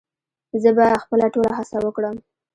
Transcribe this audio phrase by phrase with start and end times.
[0.61, 2.15] زه به خپله ټوله هڅه وکړم